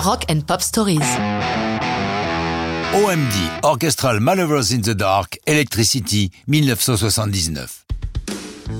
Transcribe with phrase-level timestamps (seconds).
[0.00, 0.98] Rock and Pop Stories.
[2.94, 7.84] OMD, Orchestral Maneuvers in the Dark, Electricity, 1979.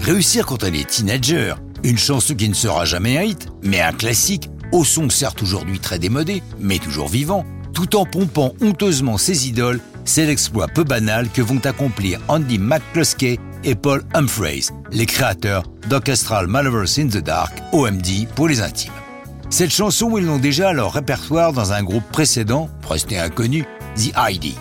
[0.00, 3.92] Réussir quand elle est teenager, une chanson qui ne sera jamais un hit, mais un
[3.92, 7.44] classique, au son certes aujourd'hui très démodé, mais toujours vivant,
[7.74, 13.38] tout en pompant honteusement ses idoles, c'est l'exploit peu banal que vont accomplir Andy McCluskey
[13.62, 18.99] et Paul Humphreys, les créateurs d'Orchestral Maneuvers in the Dark, OMD pour les intimes.
[19.50, 23.64] Cette chanson, ils l'ont déjà à leur répertoire dans un groupe précédent, presque inconnu,
[23.96, 24.54] The ID.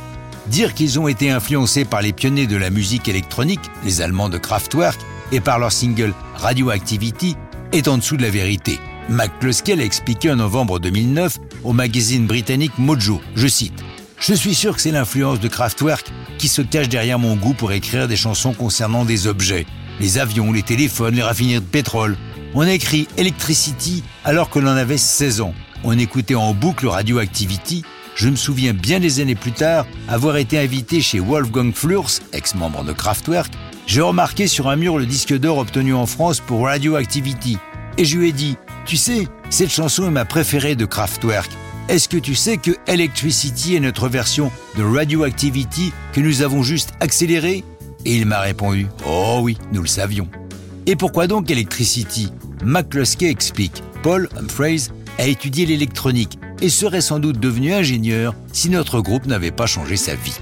[0.47, 4.39] Dire qu'ils ont été influencés par les pionniers de la musique électronique, les Allemands de
[4.39, 4.99] Kraftwerk,
[5.31, 7.35] et par leur single Radioactivity
[7.71, 8.79] est en dessous de la vérité.
[9.09, 13.21] McCluskey l'a expliqué en novembre 2009 au magazine britannique Mojo.
[13.35, 13.83] Je cite
[14.19, 17.71] Je suis sûr que c'est l'influence de Kraftwerk qui se cache derrière mon goût pour
[17.71, 19.67] écrire des chansons concernant des objets,
[19.99, 22.17] les avions, les téléphones, les raffineries de pétrole.
[22.55, 25.53] On a écrit Electricity alors que l'on avait 16 ans.
[25.83, 27.83] On écoutait en boucle Radioactivity.
[28.15, 32.83] Je me souviens bien des années plus tard avoir été invité chez Wolfgang Flurs, ex-membre
[32.83, 33.53] de Kraftwerk.
[33.85, 37.57] J'ai remarqué sur un mur le disque d'or obtenu en France pour Radioactivity.
[37.97, 41.51] Et je lui ai dit, tu sais, cette chanson est ma préférée de Kraftwerk.
[41.87, 46.93] Est-ce que tu sais que Electricity est notre version de Radioactivity que nous avons juste
[46.99, 47.63] accélérée?
[48.05, 50.27] Et il m'a répondu Oh oui, nous le savions.
[50.89, 52.29] Et pourquoi donc Electricity?
[52.65, 53.83] McCluskey explique.
[54.01, 59.51] Paul Humphreys a étudié l'électronique et serait sans doute devenu ingénieur si notre groupe n'avait
[59.51, 60.39] pas changé sa vie.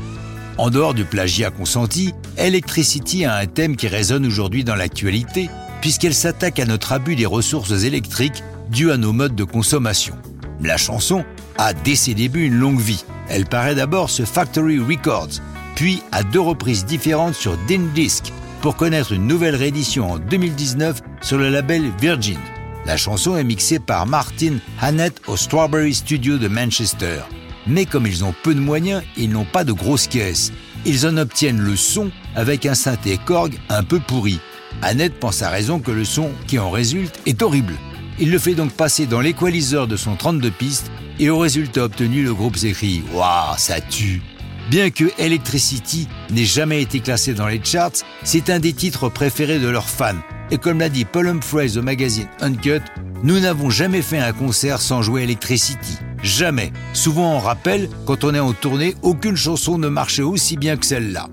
[0.57, 5.49] En dehors du plagiat consenti, Electricity a un thème qui résonne aujourd'hui dans l'actualité,
[5.81, 10.15] puisqu'elle s'attaque à notre abus des ressources électriques dues à nos modes de consommation.
[10.63, 11.25] La chanson
[11.57, 13.03] a dès ses débuts une longue vie.
[13.27, 15.41] Elle paraît d'abord sur Factory Records,
[15.75, 18.31] puis à deux reprises différentes sur Din Disc,
[18.61, 22.39] pour connaître une nouvelle réédition en 2019 sur le label Virgin.
[22.85, 27.21] La chanson est mixée par Martin Hannett au Strawberry Studio de Manchester.
[27.67, 30.53] Mais comme ils ont peu de moyens, ils n'ont pas de grosses caisses.
[30.85, 34.39] Ils en obtiennent le son avec un synthé Korg un peu pourri.
[34.81, 37.73] Annette pense à raison que le son qui en résulte est horrible.
[38.19, 42.23] Il le fait donc passer dans l'équaliseur de son 32 pistes et au résultat obtenu,
[42.23, 44.21] le groupe s'écrit Waouh, ça tue
[44.69, 49.59] Bien que Electricity n'ait jamais été classé dans les charts, c'est un des titres préférés
[49.59, 50.17] de leurs fans.
[50.51, 52.81] Et comme l'a dit Paul Humphreys au magazine Uncut,
[53.23, 55.97] nous n'avons jamais fait un concert sans jouer Electricity.
[56.21, 56.73] Jamais.
[56.93, 60.85] Souvent on rappelle, quand on est en tournée, aucune chanson ne marchait aussi bien que
[60.85, 61.29] celle-là.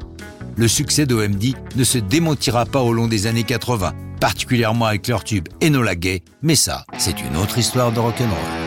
[0.57, 5.25] Le succès d'OMD ne se démentira pas au long des années 80, particulièrement avec leur
[5.25, 8.64] tube Enola Gay, mais ça, c'est une autre histoire de rock'n'roll.